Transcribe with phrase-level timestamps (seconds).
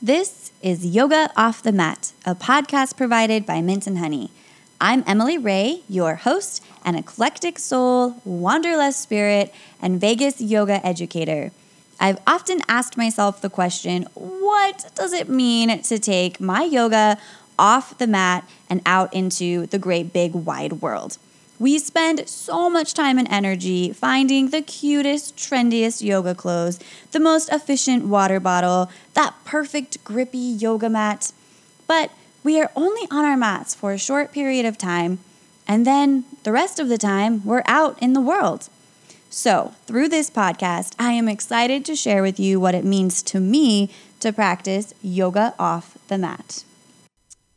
[0.00, 4.30] This is Yoga Off the Mat, a podcast provided by Mint and Honey.
[4.80, 11.50] I'm Emily Ray, your host, an eclectic soul, wanderlust spirit, and Vegas yoga educator.
[11.98, 17.18] I've often asked myself the question what does it mean to take my yoga
[17.58, 21.18] off the mat and out into the great big wide world?
[21.58, 26.78] We spend so much time and energy finding the cutest, trendiest yoga clothes,
[27.10, 31.32] the most efficient water bottle, that perfect grippy yoga mat.
[31.88, 32.12] But
[32.44, 35.18] we are only on our mats for a short period of time,
[35.66, 38.68] and then the rest of the time we're out in the world.
[39.28, 43.40] So, through this podcast, I am excited to share with you what it means to
[43.40, 43.90] me
[44.20, 46.64] to practice yoga off the mat.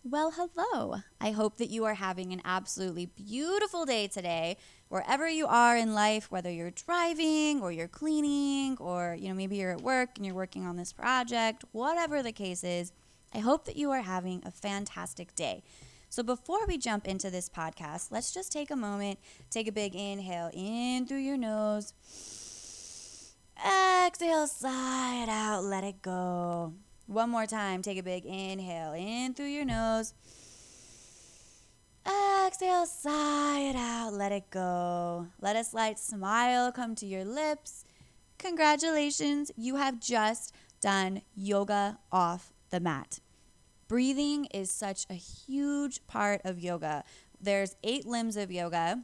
[0.04, 0.96] Well, hello.
[1.20, 4.58] I hope that you are having an absolutely beautiful day today,
[4.90, 9.58] wherever you are in life, whether you're driving or you're cleaning or, you know, maybe
[9.58, 12.92] you're at work and you're working on this project, whatever the case is.
[13.32, 15.62] I hope that you are having a fantastic day.
[16.10, 19.20] So, before we jump into this podcast, let's just take a moment,
[19.52, 21.94] take a big inhale in through your nose.
[23.56, 26.74] Exhale, sigh it out, let it go.
[27.12, 27.82] One more time.
[27.82, 30.14] Take a big inhale in through your nose.
[32.48, 35.28] Exhale, sigh it out, let it go.
[35.42, 37.84] Let a slight smile come to your lips.
[38.38, 43.20] Congratulations, you have just done yoga off the mat.
[43.90, 47.04] Breathing is such a huge part of yoga.
[47.42, 49.04] There's eight limbs of yoga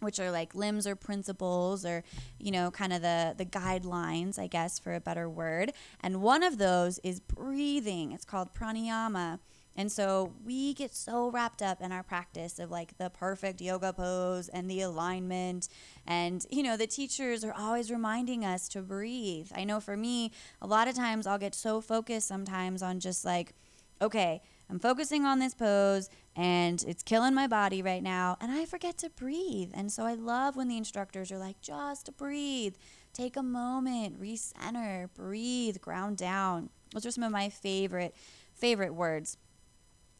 [0.00, 2.04] which are like limbs or principles or
[2.38, 5.72] you know kind of the the guidelines i guess for a better word.
[6.00, 8.12] And one of those is breathing.
[8.12, 9.38] It's called pranayama.
[9.76, 13.92] And so we get so wrapped up in our practice of like the perfect yoga
[13.92, 15.68] pose and the alignment.
[16.06, 19.50] And you know the teachers are always reminding us to breathe.
[19.54, 23.24] I know for me a lot of times i'll get so focused sometimes on just
[23.24, 23.54] like
[24.02, 28.36] okay I'm focusing on this pose and it's killing my body right now.
[28.40, 29.72] And I forget to breathe.
[29.74, 32.76] And so I love when the instructors are like, just breathe,
[33.12, 36.70] take a moment, recenter, breathe, ground down.
[36.92, 38.14] Those are some of my favorite,
[38.54, 39.36] favorite words.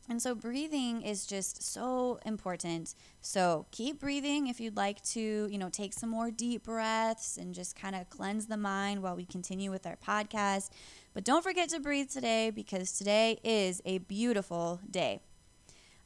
[0.08, 2.96] And so breathing is just so important.
[3.20, 7.54] So keep breathing if you'd like to, you know, take some more deep breaths and
[7.54, 10.70] just kind of cleanse the mind while we continue with our podcast.
[11.14, 15.20] But don't forget to breathe today because today is a beautiful day.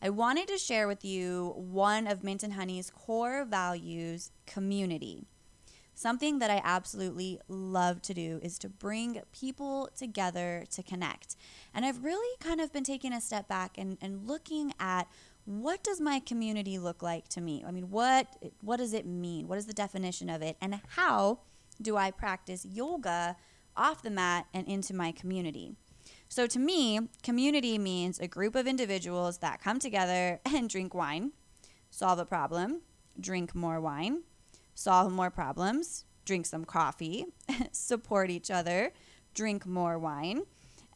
[0.04, 5.26] I wanted to share with you one of Mint and Honey's core values community.
[5.94, 11.36] Something that I absolutely love to do is to bring people together to connect.
[11.72, 15.06] And I've really kind of been taking a step back and, and looking at
[15.44, 17.62] what does my community look like to me?
[17.64, 18.26] I mean, what
[18.60, 19.46] what does it mean?
[19.46, 20.56] What is the definition of it?
[20.60, 21.40] And how
[21.80, 23.36] do I practice yoga
[23.76, 25.76] off the mat and into my community.
[26.32, 31.32] So to me, community means a group of individuals that come together and drink wine,
[31.90, 32.80] solve a problem,
[33.20, 34.22] drink more wine,
[34.74, 37.26] solve more problems, drink some coffee,
[37.70, 38.92] support each other,
[39.34, 40.44] drink more wine.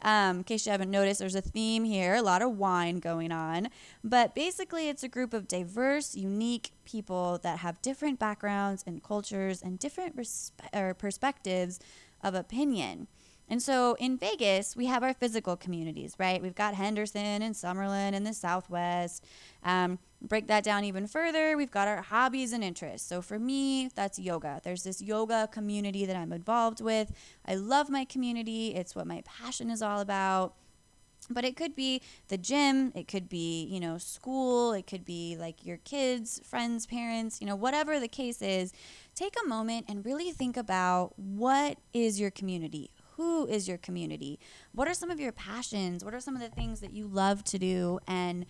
[0.00, 3.30] Um, in case you haven't noticed, there's a theme here, a lot of wine going
[3.30, 3.68] on.
[4.02, 9.60] But basically, it's a group of diverse, unique people that have different backgrounds and cultures
[9.60, 11.78] and different respe- perspectives
[12.22, 13.08] of opinion.
[13.48, 16.42] And so in Vegas, we have our physical communities, right?
[16.42, 19.24] We've got Henderson and Summerlin in the Southwest.
[19.62, 23.06] Um, break that down even further, we've got our hobbies and interests.
[23.06, 24.60] So for me, that's yoga.
[24.64, 27.12] There's this yoga community that I'm involved with.
[27.46, 30.54] I love my community, it's what my passion is all about.
[31.28, 35.36] But it could be the gym, it could be, you know, school, it could be
[35.36, 38.72] like your kids, friends, parents, you know, whatever the case is
[39.14, 42.90] take a moment and really think about what is your community?
[43.16, 44.38] Who is your community?
[44.72, 46.04] What are some of your passions?
[46.04, 47.98] What are some of the things that you love to do?
[48.06, 48.46] And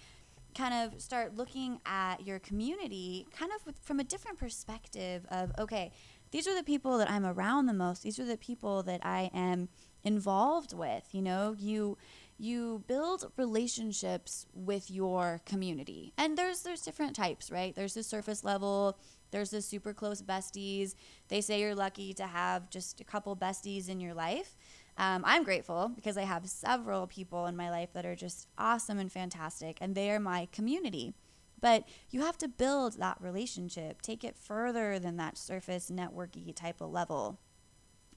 [0.56, 5.52] kind of start looking at your community kind of with, from a different perspective of,
[5.58, 5.92] okay,
[6.30, 8.02] these are the people that I'm around the most.
[8.02, 9.68] These are the people that I am
[10.02, 11.04] involved with.
[11.12, 11.98] You know, you
[12.38, 16.12] you build relationships with your community.
[16.18, 17.74] And there's there's different types, right?
[17.74, 18.98] There's the surface level,
[19.30, 20.94] there's the super close besties.
[21.28, 24.56] They say you're lucky to have just a couple besties in your life.
[24.98, 28.98] Um, I'm grateful because I have several people in my life that are just awesome
[28.98, 31.14] and fantastic, and they are my community.
[31.60, 36.80] But you have to build that relationship, take it further than that surface networky type
[36.80, 37.38] of level.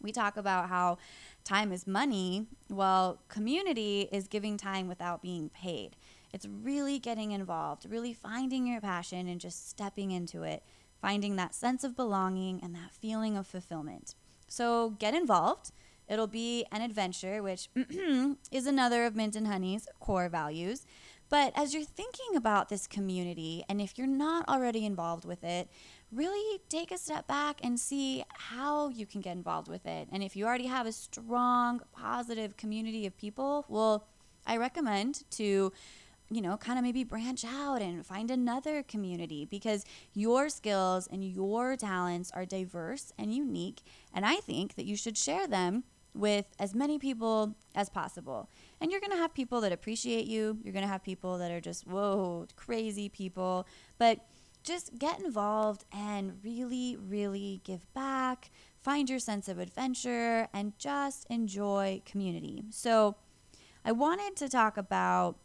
[0.01, 0.97] We talk about how
[1.43, 2.47] time is money.
[2.69, 5.97] Well, community is giving time without being paid.
[6.33, 10.63] It's really getting involved, really finding your passion and just stepping into it
[11.01, 14.15] finding that sense of belonging and that feeling of fulfillment.
[14.47, 15.71] So get involved.
[16.07, 17.69] It'll be an adventure, which
[18.51, 20.85] is another of Mint and Honey's core values.
[21.29, 25.69] But as you're thinking about this community, and if you're not already involved with it,
[26.11, 30.07] really take a step back and see how you can get involved with it.
[30.11, 34.07] And if you already have a strong, positive community of people, well,
[34.47, 35.71] I recommend to
[36.31, 41.23] you know, kind of maybe branch out and find another community because your skills and
[41.23, 43.81] your talents are diverse and unique.
[44.13, 45.83] And I think that you should share them
[46.13, 48.49] with as many people as possible.
[48.79, 50.57] And you're going to have people that appreciate you.
[50.63, 53.67] You're going to have people that are just, whoa, crazy people.
[53.97, 54.25] But
[54.63, 58.51] just get involved and really, really give back.
[58.81, 62.63] Find your sense of adventure and just enjoy community.
[62.69, 63.15] So,
[63.85, 65.37] I wanted to talk about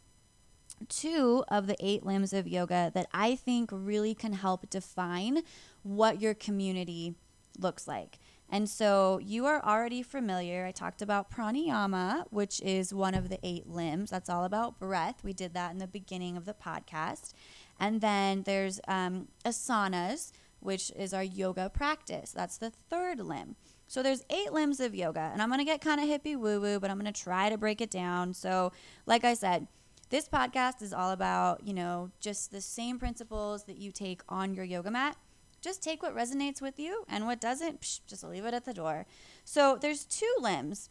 [0.89, 5.41] two of the eight limbs of yoga that I think really can help define
[5.83, 7.15] what your community
[7.57, 8.19] looks like.
[8.49, 10.65] And so you are already familiar.
[10.65, 14.11] I talked about pranayama, which is one of the eight limbs.
[14.11, 15.23] That's all about breath.
[15.23, 17.33] We did that in the beginning of the podcast.
[17.79, 22.31] And then there's um, asanas, which is our yoga practice.
[22.31, 23.55] That's the third limb.
[23.87, 26.79] So there's eight limbs of yoga, and I'm gonna get kind of hippie woo woo,
[26.79, 28.33] but I'm gonna try to break it down.
[28.33, 28.71] So,
[29.05, 29.67] like I said,
[30.09, 34.53] this podcast is all about, you know, just the same principles that you take on
[34.53, 35.17] your yoga mat.
[35.61, 38.73] Just take what resonates with you and what doesn't, psh, just leave it at the
[38.73, 39.07] door.
[39.43, 40.89] So there's two limbs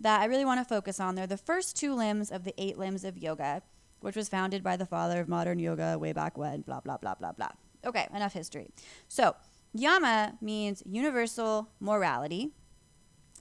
[0.00, 1.14] that I really want to focus on.
[1.14, 3.62] They're the first two limbs of the eight limbs of yoga,
[4.00, 7.14] which was founded by the father of modern yoga way back when, blah, blah, blah,
[7.14, 7.52] blah, blah.
[7.84, 8.68] Okay, enough history.
[9.06, 9.36] So,
[9.72, 12.50] yama means universal morality,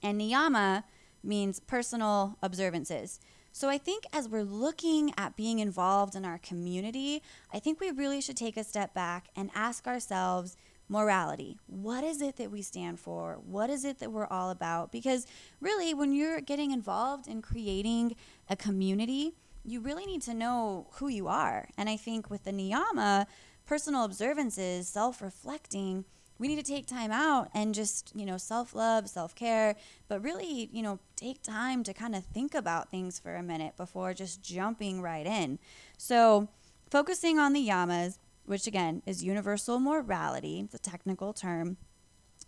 [0.03, 0.83] and niyama
[1.23, 3.19] means personal observances.
[3.55, 7.23] So I think as we're looking at being involved in our community,
[7.53, 10.57] I think we really should take a step back and ask ourselves
[10.89, 11.57] morality.
[11.65, 13.39] What is it that we stand for?
[13.45, 14.91] What is it that we're all about?
[14.91, 15.25] Because
[15.61, 18.17] really, when you're getting involved in creating
[18.49, 21.69] a community, you really need to know who you are.
[21.77, 23.25] And I think with the niyama,
[23.65, 26.03] personal observances, self reflecting,
[26.37, 29.75] we need to take time out and just, you know, self love, self care,
[30.07, 33.77] but really, you know, take time to kind of think about things for a minute
[33.77, 35.59] before just jumping right in.
[35.97, 36.49] So,
[36.89, 41.77] focusing on the yamas, which again is universal morality, a technical term.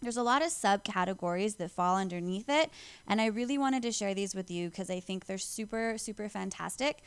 [0.01, 2.69] There's a lot of subcategories that fall underneath it,
[3.07, 6.29] and I really wanted to share these with you because I think they're super, super
[6.29, 7.01] fantastic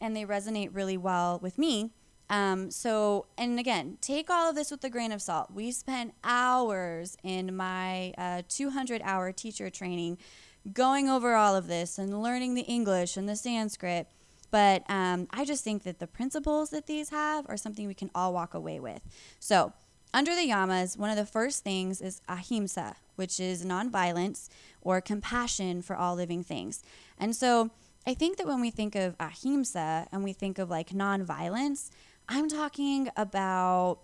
[0.00, 1.90] and they resonate really well with me
[2.30, 5.50] um, so, and again, take all of this with a grain of salt.
[5.52, 10.18] We spent hours in my uh, 200 hour teacher training
[10.72, 14.06] going over all of this and learning the English and the Sanskrit.
[14.50, 18.10] But um, I just think that the principles that these have are something we can
[18.14, 19.02] all walk away with.
[19.38, 19.72] So,
[20.14, 24.48] under the yamas, one of the first things is ahimsa, which is nonviolence
[24.80, 26.84] or compassion for all living things.
[27.18, 27.70] And so,
[28.06, 31.90] I think that when we think of ahimsa and we think of like nonviolence,
[32.28, 34.00] I'm talking about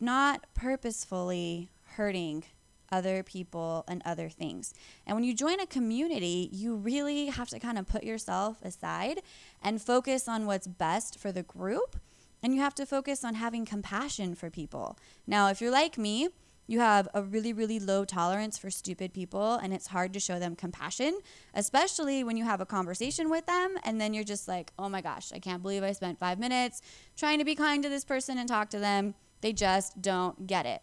[0.00, 2.44] not purposefully hurting
[2.90, 4.74] other people and other things.
[5.06, 9.20] And when you join a community, you really have to kind of put yourself aside
[9.62, 11.96] and focus on what's best for the group.
[12.42, 14.96] And you have to focus on having compassion for people.
[15.26, 16.28] Now, if you're like me,
[16.68, 20.38] you have a really, really low tolerance for stupid people, and it's hard to show
[20.38, 21.18] them compassion,
[21.54, 25.00] especially when you have a conversation with them and then you're just like, oh my
[25.00, 26.82] gosh, I can't believe I spent five minutes
[27.16, 29.14] trying to be kind to this person and talk to them.
[29.40, 30.82] They just don't get it.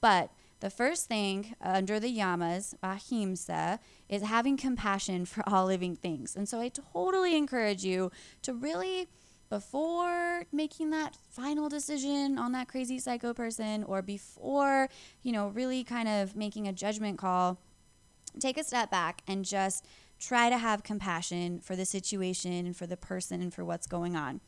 [0.00, 6.36] But the first thing under the yamas, ahimsa, is having compassion for all living things.
[6.36, 8.12] And so I totally encourage you
[8.42, 9.08] to really
[9.48, 14.88] before making that final decision on that crazy psycho person or before,
[15.22, 17.58] you know, really kind of making a judgment call,
[18.40, 19.86] take a step back and just
[20.18, 24.16] try to have compassion for the situation and for the person and for what's going
[24.16, 24.40] on.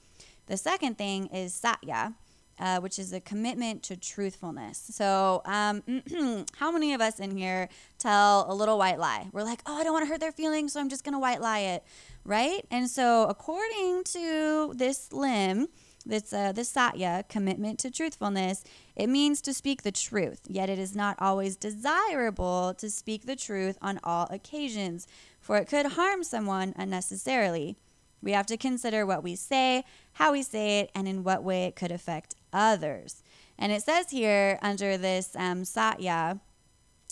[0.46, 2.14] The second thing is satya.
[2.60, 4.90] Uh, which is a commitment to truthfulness.
[4.90, 5.80] So, um,
[6.56, 9.28] how many of us in here tell a little white lie?
[9.30, 11.20] We're like, oh, I don't want to hurt their feelings, so I'm just going to
[11.20, 11.84] white lie it
[12.28, 12.64] right?
[12.70, 15.68] And so, according to this limb,
[16.04, 18.62] this uh, satya commitment to truthfulness,
[18.94, 20.40] it means to speak the truth.
[20.46, 25.06] Yet it is not always desirable to speak the truth on all occasions,
[25.40, 27.76] for it could harm someone unnecessarily.
[28.22, 29.84] We have to consider what we say,
[30.14, 33.22] how we say it, and in what way it could affect others.
[33.58, 36.40] And it says here under this um, satya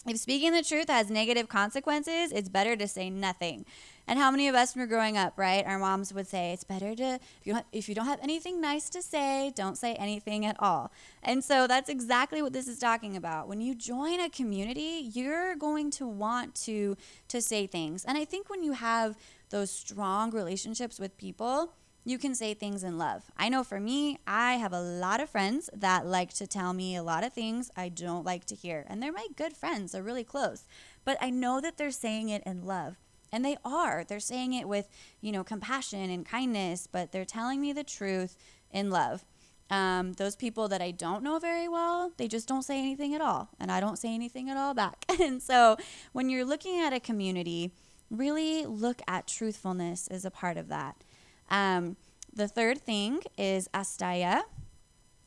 [0.08, 3.66] if speaking the truth has negative consequences, it's better to say nothing.
[4.06, 6.52] And how many of us, when we are growing up, right, our moms would say,
[6.52, 9.76] it's better to, if you, don't, if you don't have anything nice to say, don't
[9.76, 10.92] say anything at all.
[11.24, 13.48] And so that's exactly what this is talking about.
[13.48, 18.04] When you join a community, you're going to want to, to say things.
[18.04, 19.16] And I think when you have
[19.50, 21.72] those strong relationships with people,
[22.06, 23.24] you can say things in love.
[23.36, 26.94] I know for me, I have a lot of friends that like to tell me
[26.94, 28.86] a lot of things I don't like to hear.
[28.88, 30.66] And they're my good friends, they're really close.
[31.04, 32.94] But I know that they're saying it in love.
[33.32, 34.04] And they are.
[34.04, 34.88] They're saying it with,
[35.20, 38.36] you know, compassion and kindness, but they're telling me the truth
[38.70, 39.24] in love.
[39.68, 43.20] Um, those people that I don't know very well, they just don't say anything at
[43.20, 43.48] all.
[43.58, 45.04] And I don't say anything at all back.
[45.20, 45.76] and so
[46.12, 47.72] when you're looking at a community,
[48.12, 51.02] really look at truthfulness as a part of that.
[51.48, 51.96] Um,
[52.32, 54.42] the third thing is asteya,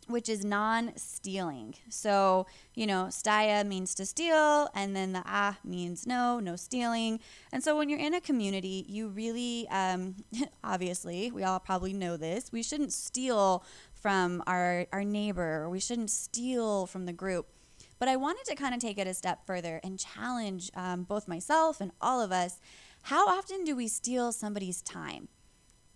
[0.08, 1.76] which is non stealing.
[1.90, 7.20] So, you know, steya means to steal, and then the ah means no, no stealing.
[7.52, 10.16] And so, when you're in a community, you really, um,
[10.64, 15.80] obviously, we all probably know this, we shouldn't steal from our, our neighbor, or we
[15.80, 17.48] shouldn't steal from the group.
[18.00, 21.28] But I wanted to kind of take it a step further and challenge um, both
[21.28, 22.60] myself and all of us.
[23.04, 25.28] How often do we steal somebody's time?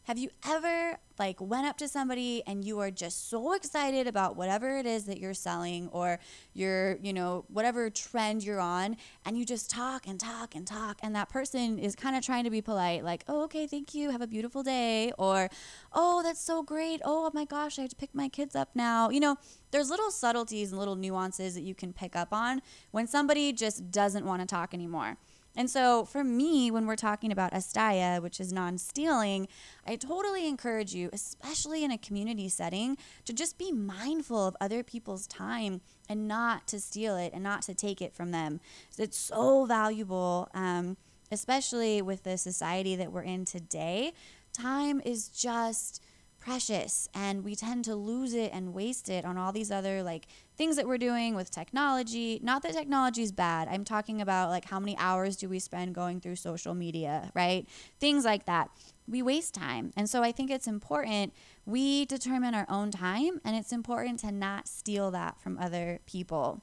[0.06, 4.36] Have you ever like went up to somebody and you are just so excited about
[4.36, 6.20] whatever it is that you're selling or
[6.54, 11.00] your, you know, whatever trend you're on and you just talk and talk and talk
[11.02, 14.10] and that person is kind of trying to be polite like, "Oh, okay, thank you.
[14.10, 15.50] Have a beautiful day." Or,
[15.94, 17.00] "Oh, that's so great.
[17.06, 19.38] Oh, my gosh, I have to pick my kids up now." You know,
[19.72, 23.90] there's little subtleties and little nuances that you can pick up on when somebody just
[23.90, 25.18] doesn't want to talk anymore.
[25.56, 29.48] And so, for me, when we're talking about asteya, which is non stealing,
[29.86, 34.82] I totally encourage you, especially in a community setting, to just be mindful of other
[34.84, 38.60] people's time and not to steal it and not to take it from them.
[38.98, 40.98] It's so valuable, um,
[41.32, 44.14] especially with the society that we're in today.
[44.54, 46.02] Time is just
[46.44, 50.28] precious and we tend to lose it and waste it on all these other like
[50.58, 52.40] things that we're doing with technology.
[52.44, 53.68] Not that technology is bad.
[53.70, 57.68] I'm talking about like how many hours do we spend going through social media right?
[58.00, 58.70] Things like that.
[59.08, 59.92] We waste time.
[59.96, 61.34] And so i think it's important
[61.66, 66.62] we determine our own time and it's important to not steal that from other people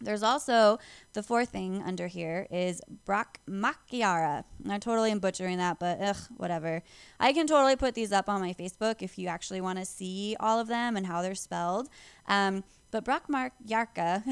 [0.00, 0.78] there's also
[1.12, 4.44] the fourth thing under here is Brahmacharya.
[4.68, 6.82] I totally am butchering that, but ugh, whatever.
[7.18, 10.36] I can totally put these up on my Facebook if you actually want to see
[10.40, 11.88] all of them and how they're spelled.
[12.26, 14.24] Um, but Brahmacharya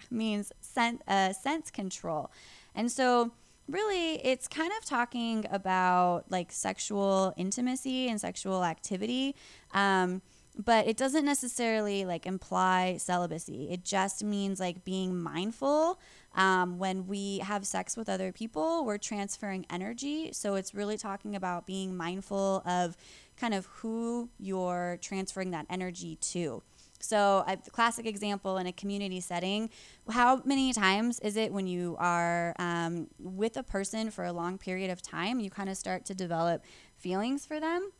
[0.10, 2.30] means sen- uh, sense control.
[2.74, 3.32] And so,
[3.68, 9.36] really, it's kind of talking about like sexual intimacy and sexual activity.
[9.72, 10.22] Um,
[10.58, 13.68] but it doesn't necessarily like imply celibacy.
[13.70, 15.98] It just means like being mindful.
[16.34, 20.30] Um, when we have sex with other people, we're transferring energy.
[20.32, 22.96] So it's really talking about being mindful of
[23.36, 26.62] kind of who you're transferring that energy to.
[27.02, 29.70] So, a classic example in a community setting
[30.10, 34.58] how many times is it when you are um, with a person for a long
[34.58, 36.62] period of time, you kind of start to develop
[36.98, 37.90] feelings for them?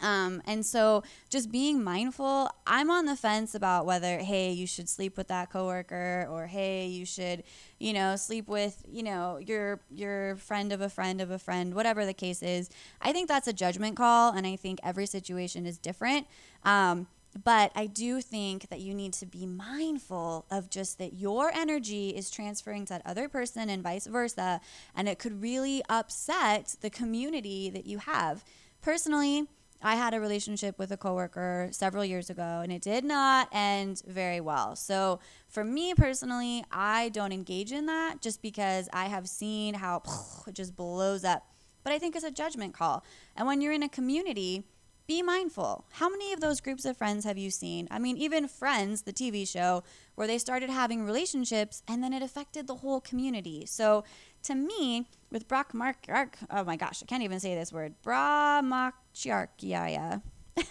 [0.00, 4.88] Um, and so just being mindful, I'm on the fence about whether, hey, you should
[4.88, 7.44] sleep with that coworker or hey, you should,
[7.78, 11.74] you know, sleep with, you know, your your friend of a friend of a friend,
[11.74, 12.70] whatever the case is.
[13.02, 16.26] I think that's a judgment call and I think every situation is different.
[16.64, 17.06] Um,
[17.44, 22.10] but I do think that you need to be mindful of just that your energy
[22.10, 24.60] is transferring to that other person and vice versa.
[24.94, 28.44] And it could really upset the community that you have.
[28.82, 29.48] Personally,
[29.82, 34.02] I had a relationship with a coworker several years ago and it did not end
[34.06, 34.76] very well.
[34.76, 40.02] So, for me personally, I don't engage in that just because I have seen how
[40.46, 41.46] it just blows up.
[41.84, 43.04] But I think it's a judgment call.
[43.36, 44.64] And when you're in a community,
[45.06, 45.84] be mindful.
[45.92, 47.88] How many of those groups of friends have you seen?
[47.90, 49.82] I mean, even Friends, the TV show,
[50.14, 53.66] where they started having relationships and then it affected the whole community.
[53.66, 54.04] So,
[54.44, 60.22] to me, with Brahmacharya, oh my gosh, I can't even say this word, Brahmacharya.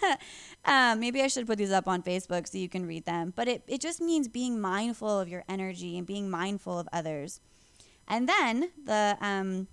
[0.64, 3.32] um, maybe I should put these up on Facebook so you can read them.
[3.34, 7.40] But it, it just means being mindful of your energy and being mindful of others.
[8.06, 9.68] And then the um,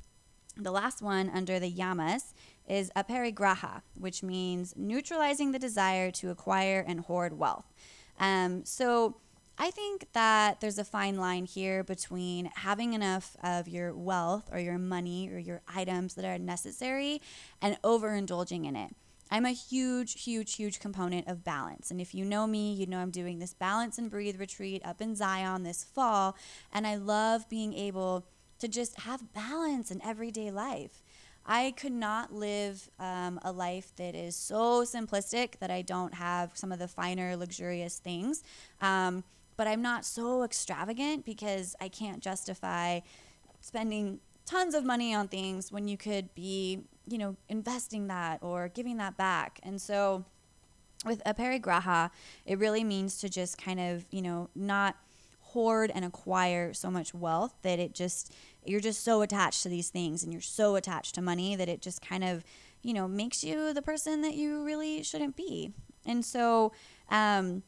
[0.55, 2.33] the last one under the yamas
[2.67, 7.65] is aparigraha, which means neutralizing the desire to acquire and hoard wealth.
[8.19, 9.17] Um, so
[9.61, 14.59] I think that there's a fine line here between having enough of your wealth or
[14.59, 17.21] your money or your items that are necessary
[17.61, 18.95] and overindulging in it.
[19.29, 21.91] I'm a huge, huge, huge component of balance.
[21.91, 25.01] And if you know me, you know I'm doing this balance and breathe retreat up
[25.01, 26.37] in Zion this fall.
[26.71, 28.25] And I love being able
[28.59, 31.03] to just have balance in everyday life.
[31.45, 36.51] I could not live um, a life that is so simplistic that I don't have
[36.55, 38.41] some of the finer, luxurious things.
[38.81, 39.23] Um,
[39.59, 43.01] but I'm not so extravagant because I can't justify
[43.59, 48.69] spending tons of money on things when you could be, you know, investing that or
[48.69, 49.59] giving that back.
[49.61, 50.23] And so
[51.05, 52.09] with aparigraha,
[52.45, 54.95] it really means to just kind of, you know, not
[55.41, 59.89] hoard and acquire so much wealth that it just you're just so attached to these
[59.89, 62.45] things and you're so attached to money that it just kind of,
[62.81, 65.73] you know, makes you the person that you really shouldn't be.
[66.05, 66.71] And so
[67.09, 67.63] um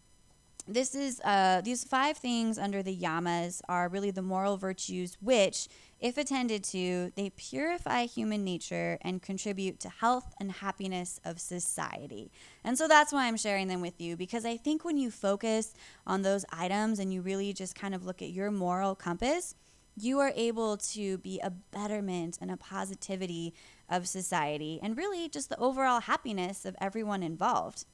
[0.67, 5.67] this is uh, these five things under the yamas are really the moral virtues which
[5.99, 12.31] if attended to they purify human nature and contribute to health and happiness of society.
[12.63, 15.73] And so that's why i'm sharing them with you because i think when you focus
[16.05, 19.55] on those items and you really just kind of look at your moral compass
[19.97, 23.53] you are able to be a betterment and a positivity
[23.89, 27.85] of society and really just the overall happiness of everyone involved.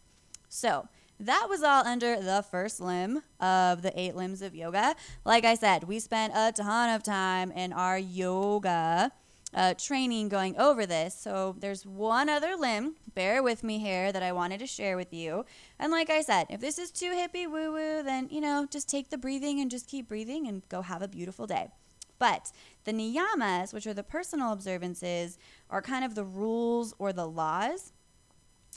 [0.48, 0.88] So
[1.20, 4.96] that was all under the first limb of the eight limbs of yoga.
[5.26, 9.12] Like I said, we spent a ton of time in our yoga
[9.54, 11.16] uh, training going over this.
[11.16, 15.14] So there's one other limb, bear with me here, that I wanted to share with
[15.14, 15.46] you.
[15.80, 18.90] And like I said, if this is too hippie woo woo, then, you know, just
[18.90, 21.70] take the breathing and just keep breathing and go have a beautiful day.
[22.20, 22.52] But
[22.84, 25.38] the niyamas, which are the personal observances,
[25.70, 27.94] are kind of the rules or the laws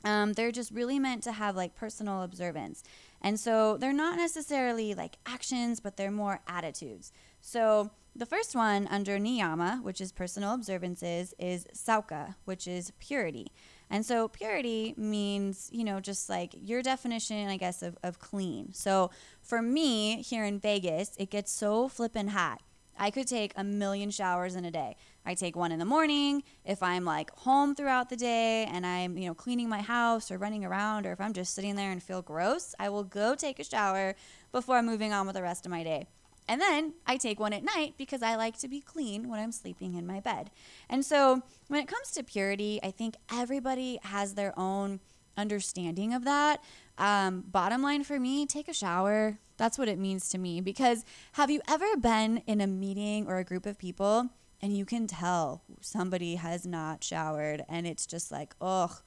[0.04, 2.82] um, they're just really meant to have like personal observance.
[3.22, 7.12] And so they're not necessarily like actions, but they're more attitudes.
[7.40, 13.52] So the first one under niyama, which is personal observances, is saucha, which is purity.
[13.88, 18.72] And so purity means, you know, just like your definition, I guess, of, of clean.
[18.72, 19.10] So
[19.42, 22.62] for me here in Vegas, it gets so flippin' hot.
[22.98, 24.96] I could take a million showers in a day.
[25.24, 26.42] I take one in the morning.
[26.64, 30.38] If I'm like home throughout the day and I'm, you know, cleaning my house or
[30.38, 33.58] running around, or if I'm just sitting there and feel gross, I will go take
[33.58, 34.14] a shower
[34.52, 36.06] before moving on with the rest of my day.
[36.48, 39.52] And then I take one at night because I like to be clean when I'm
[39.52, 40.50] sleeping in my bed.
[40.88, 44.98] And so when it comes to purity, I think everybody has their own
[45.36, 46.62] understanding of that.
[46.98, 49.38] Um, bottom line for me, take a shower.
[49.56, 50.60] That's what it means to me.
[50.60, 54.30] Because have you ever been in a meeting or a group of people
[54.62, 58.98] and you can tell somebody has not showered and it's just like oh,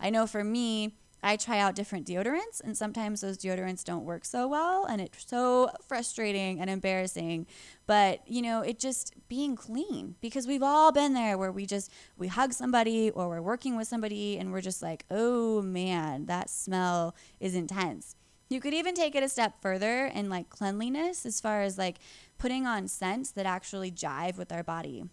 [0.00, 4.24] i know for me i try out different deodorants and sometimes those deodorants don't work
[4.24, 7.46] so well and it's so frustrating and embarrassing
[7.86, 11.90] but you know it just being clean because we've all been there where we just
[12.16, 16.48] we hug somebody or we're working with somebody and we're just like oh man that
[16.48, 18.16] smell is intense
[18.52, 21.98] you could even take it a step further in like cleanliness as far as like
[22.38, 25.04] putting on scents that actually jive with our body.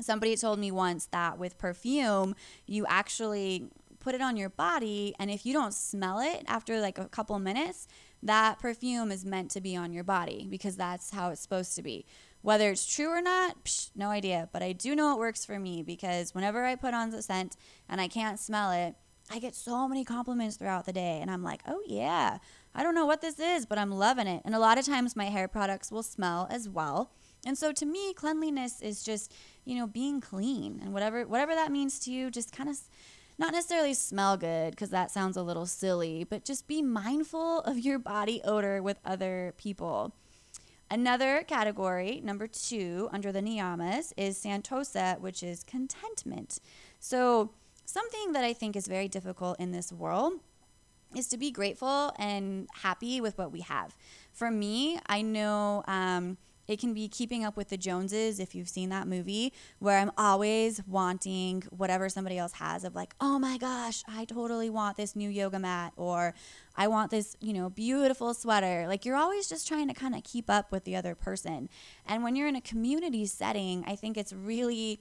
[0.00, 2.34] Somebody told me once that with perfume,
[2.66, 3.68] you actually
[4.00, 7.38] put it on your body, and if you don't smell it after like a couple
[7.38, 7.86] minutes,
[8.22, 11.82] that perfume is meant to be on your body because that's how it's supposed to
[11.82, 12.06] be.
[12.42, 14.48] Whether it's true or not, psh, no idea.
[14.52, 17.56] But I do know it works for me because whenever I put on the scent
[17.88, 18.94] and I can't smell it,
[19.30, 21.18] I get so many compliments throughout the day.
[21.20, 22.38] And I'm like, oh, yeah,
[22.74, 24.42] I don't know what this is, but I'm loving it.
[24.44, 27.12] And a lot of times my hair products will smell as well.
[27.44, 29.32] And so to me, cleanliness is just,
[29.64, 32.78] you know, being clean and whatever whatever that means to you, just kind of
[33.38, 37.78] not necessarily smell good because that sounds a little silly, but just be mindful of
[37.78, 40.12] your body odor with other people.
[40.90, 46.58] Another category, number two, under the niyamas, is santosa, which is contentment.
[46.98, 47.50] So,
[47.84, 50.34] something that I think is very difficult in this world
[51.14, 53.94] is to be grateful and happy with what we have.
[54.32, 58.68] For me, I know um, it can be keeping up with the Joneses if you've
[58.68, 63.56] seen that movie, where I'm always wanting whatever somebody else has of like, oh my
[63.56, 66.34] gosh, I totally want this new yoga mat, or
[66.76, 68.86] I want this, you know, beautiful sweater.
[68.86, 71.70] Like you're always just trying to kind of keep up with the other person.
[72.06, 75.00] And when you're in a community setting, I think it's really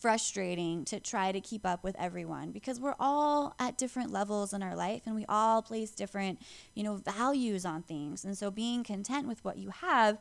[0.00, 4.62] frustrating to try to keep up with everyone because we're all at different levels in
[4.62, 6.38] our life and we all place different,
[6.74, 8.22] you know, values on things.
[8.22, 10.18] And so being content with what you have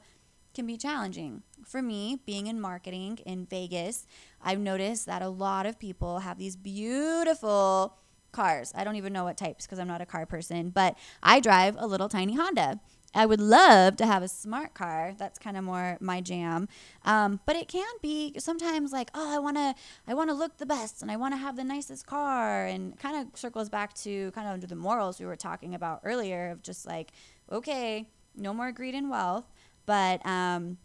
[0.53, 1.43] can be challenging.
[1.65, 4.05] For me, being in marketing in Vegas,
[4.41, 7.97] I've noticed that a lot of people have these beautiful
[8.31, 8.73] cars.
[8.75, 11.75] I don't even know what types because I'm not a car person, but I drive
[11.77, 12.79] a little tiny Honda.
[13.15, 15.13] I would love to have a smart car.
[15.15, 16.67] That's kind of more my jam.
[17.05, 19.75] Um, but it can be sometimes like, oh, I want to,
[20.07, 22.97] I want to look the best, and I want to have the nicest car, and
[22.97, 26.63] kind of circles back to kind of the morals we were talking about earlier of
[26.63, 27.11] just like,
[27.51, 29.45] okay, no more greed and wealth,
[29.85, 30.77] but um,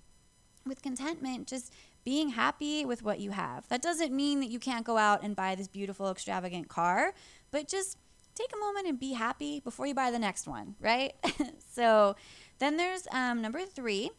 [0.67, 1.73] with contentment, just
[2.05, 3.69] being happy with what you have.
[3.69, 7.13] That doesn't mean that you can't go out and buy this beautiful, extravagant car,
[7.51, 7.99] but just
[8.35, 11.13] take a moment and be happy before you buy the next one, right?
[11.73, 12.17] so
[12.61, 14.11] then there's um, number three,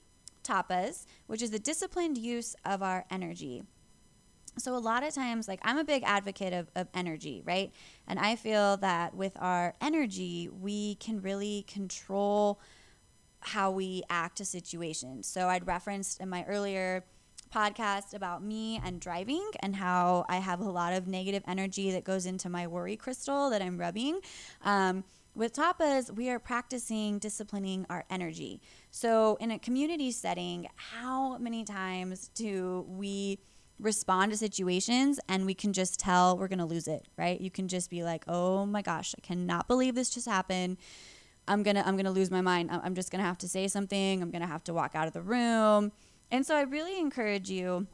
[0.44, 3.63] tapas, which is the disciplined use of our energy.
[4.58, 7.72] So a lot of times, like I'm a big advocate of, of energy, right?
[8.08, 12.60] And I feel that with our energy, we can really control
[13.41, 15.28] how we act to situations.
[15.28, 17.04] So I'd referenced in my earlier
[17.54, 22.04] podcast about me and driving and how I have a lot of negative energy that
[22.04, 24.19] goes into my worry crystal that I'm rubbing.
[24.63, 25.04] Um,
[25.36, 28.62] with tapas, we are practicing disciplining our energy.
[28.91, 33.39] So, in a community setting, how many times do we
[33.80, 37.39] respond to situations and we can just tell we're going to lose it, right?
[37.39, 40.78] You can just be like, "Oh my gosh, I cannot believe this just happened."
[41.50, 42.70] I'm to I'm to lose my mind.
[42.72, 44.22] I'm just to have to say something.
[44.22, 45.92] I'm to have to walk out of the room.
[46.32, 47.88] And so I really encourage you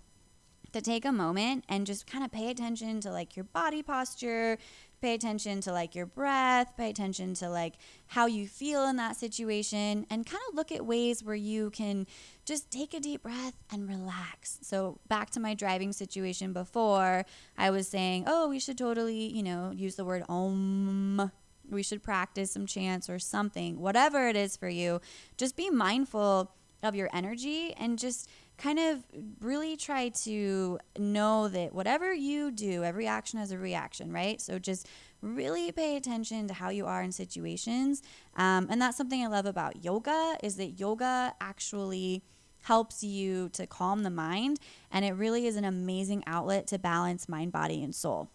[0.74, 4.58] to take a moment and just kind of pay attention to like your body posture,
[5.02, 7.76] pay attention to like your breath, pay attention to like
[8.08, 12.06] how you feel in that situation, and kind of look at ways where you can
[12.44, 14.60] just take a deep breath and relax.
[14.64, 17.26] So, back to my driving situation before,
[17.58, 21.32] I was saying, oh, we should totally, you know, use the word om.
[21.70, 25.02] We should practice some chants or something, whatever it is for you.
[25.38, 26.52] Just be mindful
[26.84, 29.04] of your energy and just kind of
[29.42, 34.40] really try to know that whatever you do, every action has a reaction, right?
[34.40, 34.88] So just
[35.22, 38.02] really pay attention to how you are in situations.
[38.38, 42.24] Um, and that's something I love about yoga is that yoga actually
[42.62, 44.60] helps you to calm the mind
[44.92, 48.30] and it really is an amazing outlet to balance mind, body, and soul.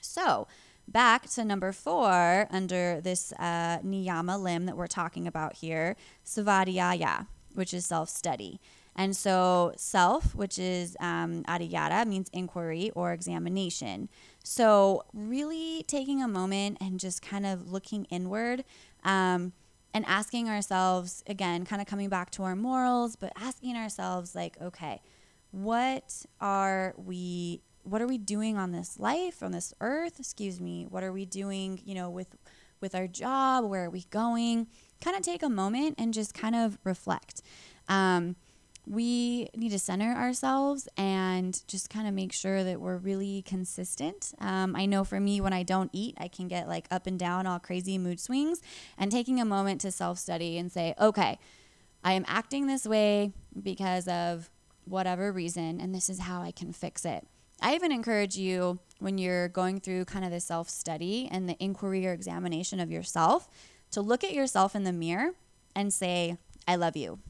[0.00, 0.46] So,
[0.88, 7.26] back to number four under this uh, niyama limb that we're talking about here, svadhyaya
[7.54, 8.60] which is self study.
[8.94, 14.10] And so, self, which is um, adhyaya, means inquiry or examination.
[14.44, 18.64] So, really taking a moment and just kind of looking inward
[19.02, 19.52] um,
[19.94, 24.60] and asking ourselves, again, kind of coming back to our morals, but asking ourselves, like,
[24.60, 25.00] okay,
[25.52, 30.86] what are we what are we doing on this life on this earth excuse me
[30.88, 32.36] what are we doing you know with
[32.80, 34.66] with our job where are we going
[35.02, 37.42] kind of take a moment and just kind of reflect.
[37.88, 38.36] Um,
[38.86, 44.32] we need to center ourselves and just kind of make sure that we're really consistent.
[44.40, 47.18] Um, I know for me, when I don't eat, I can get like up and
[47.18, 48.60] down, all crazy mood swings.
[48.98, 51.38] And taking a moment to self study and say, okay,
[52.02, 54.50] I am acting this way because of
[54.84, 57.24] whatever reason, and this is how I can fix it.
[57.62, 61.56] I even encourage you when you're going through kind of the self study and the
[61.62, 63.48] inquiry or examination of yourself
[63.92, 65.30] to look at yourself in the mirror
[65.74, 67.20] and say, I love you.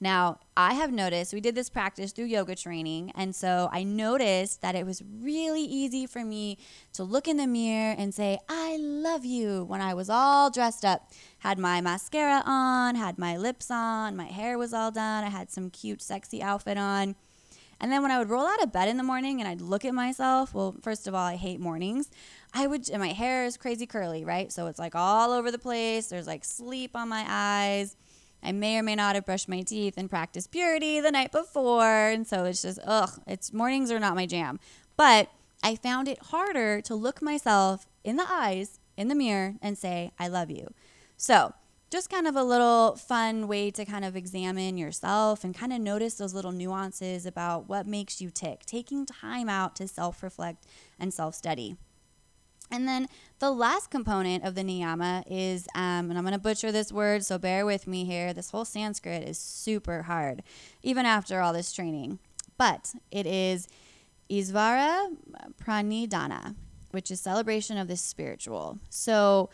[0.00, 4.62] Now, I have noticed we did this practice through yoga training, and so I noticed
[4.62, 6.56] that it was really easy for me
[6.92, 10.84] to look in the mirror and say, I love you when I was all dressed
[10.84, 11.10] up.
[11.40, 15.50] Had my mascara on, had my lips on, my hair was all done, I had
[15.50, 17.16] some cute, sexy outfit on.
[17.80, 19.84] And then when I would roll out of bed in the morning and I'd look
[19.84, 22.10] at myself, well, first of all, I hate mornings.
[22.52, 24.50] I would, and my hair is crazy curly, right?
[24.50, 26.08] So it's like all over the place.
[26.08, 27.96] There's like sleep on my eyes.
[28.42, 32.08] I may or may not have brushed my teeth and practiced purity the night before.
[32.08, 34.58] And so it's just, ugh, it's mornings are not my jam.
[34.96, 35.30] But
[35.62, 40.12] I found it harder to look myself in the eyes, in the mirror, and say,
[40.18, 40.72] I love you.
[41.16, 41.54] So
[41.90, 45.80] just kind of a little fun way to kind of examine yourself and kind of
[45.80, 50.66] notice those little nuances about what makes you tick, taking time out to self reflect
[50.98, 51.76] and self study.
[52.70, 56.70] And then the last component of the niyama is, um, and I'm going to butcher
[56.70, 58.34] this word, so bear with me here.
[58.34, 60.42] This whole Sanskrit is super hard,
[60.82, 62.18] even after all this training.
[62.58, 63.68] But it is
[64.28, 65.16] Isvara
[65.64, 66.56] Pranidhana,
[66.90, 68.78] which is celebration of the spiritual.
[68.90, 69.48] So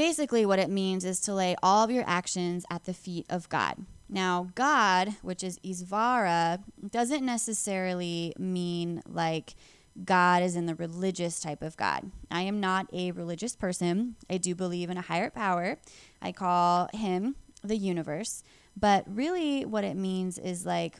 [0.00, 3.50] Basically, what it means is to lay all of your actions at the feet of
[3.50, 3.84] God.
[4.08, 9.56] Now, God, which is Isvara, doesn't necessarily mean like
[10.02, 12.10] God is in the religious type of God.
[12.30, 14.16] I am not a religious person.
[14.30, 15.76] I do believe in a higher power.
[16.22, 18.42] I call him the universe.
[18.74, 20.96] But really, what it means is like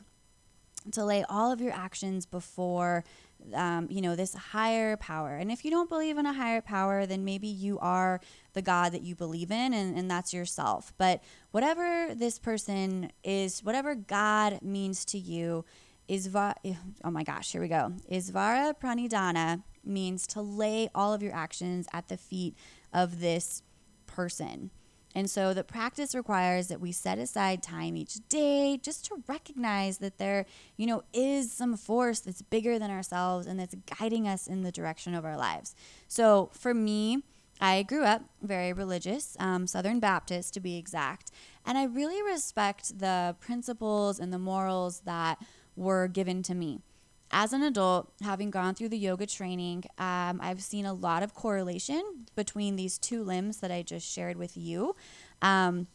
[0.91, 3.03] to lay all of your actions before
[3.53, 5.35] um, you know, this higher power.
[5.35, 8.21] And if you don't believe in a higher power, then maybe you are
[8.53, 10.93] the God that you believe in, and, and that's yourself.
[10.97, 15.65] But whatever this person is, whatever God means to you,
[16.07, 16.55] is va-
[17.03, 17.93] oh my gosh, here we go.
[18.11, 22.55] Isvara pranidhana means to lay all of your actions at the feet
[22.93, 23.63] of this
[24.05, 24.71] person.
[25.13, 29.97] And so the practice requires that we set aside time each day just to recognize
[29.97, 30.45] that there,
[30.77, 34.71] you know, is some force that's bigger than ourselves and that's guiding us in the
[34.71, 35.75] direction of our lives.
[36.07, 37.23] So for me,
[37.59, 41.29] I grew up very religious, um, Southern Baptist to be exact,
[41.63, 45.37] and I really respect the principles and the morals that
[45.75, 46.79] were given to me
[47.31, 51.33] as an adult, having gone through the yoga training, um, I've seen a lot of
[51.33, 54.95] correlation between these two limbs that I just shared with you.
[55.41, 55.87] Um,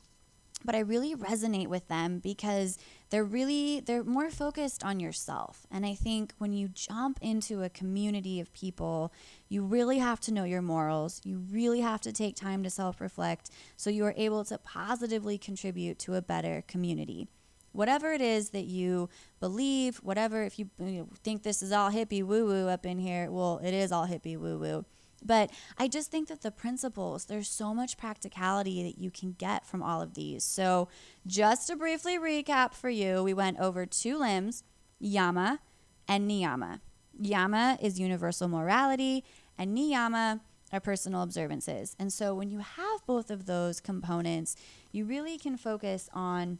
[0.65, 2.79] but I really resonate with them because
[3.11, 5.67] they're really they're more focused on yourself.
[5.71, 9.13] And I think when you jump into a community of people,
[9.49, 11.21] you really have to know your morals.
[11.25, 15.99] You really have to take time to self-reflect so you are able to positively contribute
[16.01, 17.29] to a better community
[17.77, 19.09] whatever it is that you
[19.39, 22.99] believe, whatever, if you, you know, think this is all hippie woo woo up in
[22.99, 24.85] here, well, it is all hippie woo woo.
[25.25, 29.67] But I just think that the principles, there's so much practicality that you can get
[29.67, 30.45] from all of these.
[30.45, 30.89] So,
[31.27, 34.63] just to briefly recap for you, we went over two limbs,
[34.99, 35.61] yama
[36.09, 36.81] and niyama.
[37.19, 39.25] Yama is universal morality,
[39.59, 40.41] and niyama
[40.73, 41.97] are personal observances.
[41.99, 44.55] And so, when you have both of those components,
[44.93, 46.59] you really can focus on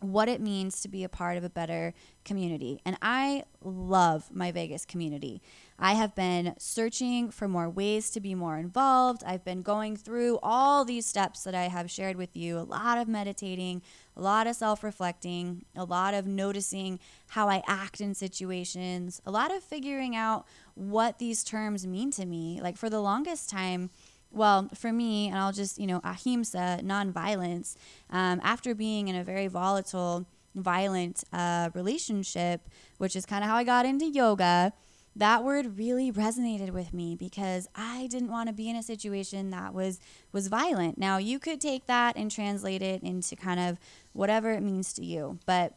[0.00, 2.80] what it means to be a part of a better community.
[2.84, 5.42] And I love my Vegas community.
[5.78, 9.22] I have been searching for more ways to be more involved.
[9.24, 12.98] I've been going through all these steps that I have shared with you a lot
[12.98, 13.82] of meditating,
[14.16, 19.30] a lot of self reflecting, a lot of noticing how I act in situations, a
[19.30, 22.60] lot of figuring out what these terms mean to me.
[22.60, 23.90] Like for the longest time,
[24.30, 27.76] well, for me, and I'll just, you know, ahimsa, nonviolence,
[28.10, 33.56] um, after being in a very volatile, violent uh, relationship, which is kind of how
[33.56, 34.72] I got into yoga,
[35.16, 39.50] that word really resonated with me because I didn't want to be in a situation
[39.50, 39.98] that was
[40.32, 40.96] was violent.
[40.96, 43.78] Now, you could take that and translate it into kind of
[44.12, 45.74] whatever it means to you, but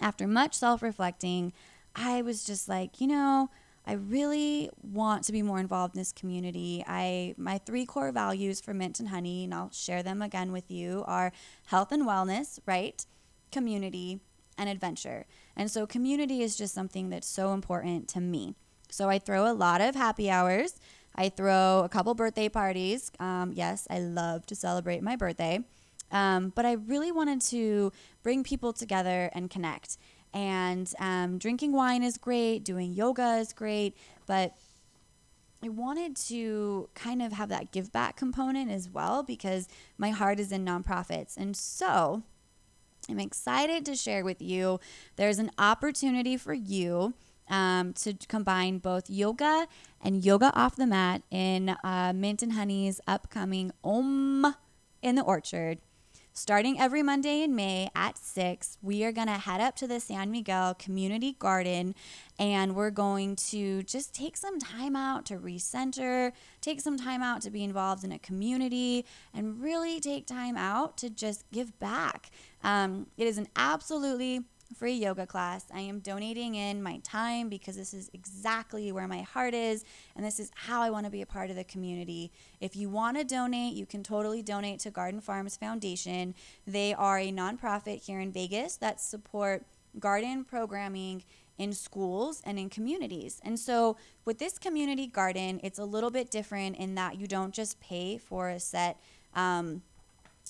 [0.00, 1.52] after much self-reflecting,
[1.94, 3.50] I was just like, you know,
[3.86, 6.84] I really want to be more involved in this community.
[6.86, 10.70] I my three core values for Mint and Honey, and I'll share them again with
[10.70, 11.32] you, are
[11.66, 13.04] health and wellness, right?
[13.52, 14.20] Community
[14.58, 15.26] and adventure.
[15.54, 18.54] And so community is just something that's so important to me.
[18.90, 20.80] So I throw a lot of happy hours.
[21.14, 23.10] I throw a couple birthday parties.
[23.20, 25.60] Um, yes, I love to celebrate my birthday.
[26.10, 29.98] Um, but I really wanted to bring people together and connect.
[30.34, 34.54] And um, drinking wine is great, doing yoga is great, but
[35.62, 40.38] I wanted to kind of have that give back component as well because my heart
[40.38, 41.36] is in nonprofits.
[41.36, 42.22] And so
[43.08, 44.80] I'm excited to share with you
[45.16, 47.14] there's an opportunity for you
[47.48, 49.68] um, to combine both yoga
[50.02, 54.54] and yoga off the mat in uh, Mint and Honey's upcoming Om
[55.02, 55.78] in the Orchard
[56.38, 59.98] Starting every Monday in May at 6, we are going to head up to the
[59.98, 61.94] San Miguel Community Garden
[62.38, 67.40] and we're going to just take some time out to recenter, take some time out
[67.40, 72.30] to be involved in a community, and really take time out to just give back.
[72.62, 75.64] Um, it is an absolutely free yoga class.
[75.72, 80.24] I am donating in my time because this is exactly where my heart is and
[80.24, 82.32] this is how I want to be a part of the community.
[82.60, 86.34] If you want to donate, you can totally donate to Garden Farms Foundation.
[86.66, 89.64] They are a nonprofit here in Vegas that support
[89.98, 91.24] garden programming
[91.58, 93.40] in schools and in communities.
[93.42, 97.54] And so with this community garden, it's a little bit different in that you don't
[97.54, 99.00] just pay for a set
[99.34, 99.82] um,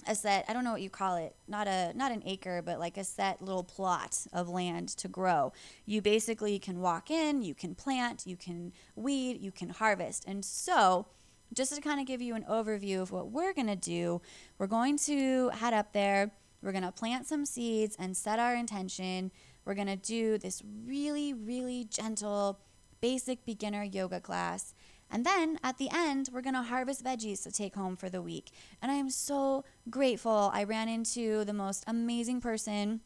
[0.07, 2.79] a set i don't know what you call it not a not an acre but
[2.79, 5.53] like a set little plot of land to grow.
[5.85, 10.25] You basically can walk in you can plant you can weed you can harvest.
[10.27, 11.07] And so
[11.55, 14.21] just to kind of give you an overview of what we're going to do
[14.59, 16.33] we're going to head up there
[16.63, 19.31] we're going to plant some seeds and set our intention.
[19.65, 22.61] We're going to do this really really gentle
[23.01, 24.75] basic beginner yoga class
[25.11, 28.23] and then at the end, we're going to harvest veggies to take home for the
[28.23, 28.51] week.
[28.83, 30.51] And I am so grateful.
[30.53, 33.01] I ran into the most amazing person,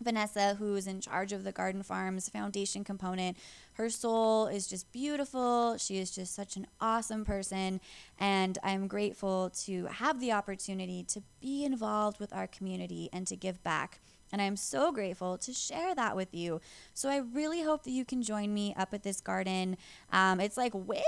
[0.00, 3.36] Vanessa, who is in charge of the Garden Farms Foundation component.
[3.74, 5.76] Her soul is just beautiful.
[5.78, 7.80] She is just such an awesome person.
[8.18, 13.36] And I'm grateful to have the opportunity to be involved with our community and to
[13.36, 14.00] give back.
[14.32, 16.60] And I'm so grateful to share that with you.
[16.94, 19.76] So I really hope that you can join me up at this garden.
[20.12, 21.02] Um, it's like way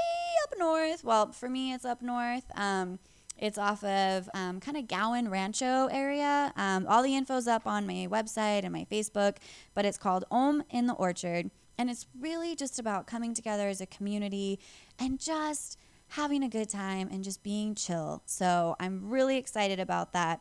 [0.45, 1.05] up north.
[1.05, 2.45] Well, for me, it's up north.
[2.57, 2.99] Um,
[3.39, 6.53] it's off of um, kind of Gowan Rancho area.
[6.57, 9.37] Um, all the info's up on my website and my Facebook,
[9.75, 11.51] but it's called Om in the Orchard.
[11.79, 14.61] And it's really just about coming together as a community
[14.99, 18.23] and just having a good time and just being chill.
[18.27, 20.41] So I'm really excited about that.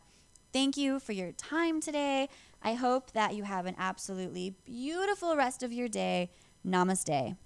[0.52, 2.28] Thank you for your time today.
[2.64, 6.32] I hope that you have an absolutely beautiful rest of your day.
[6.66, 7.38] Namaste.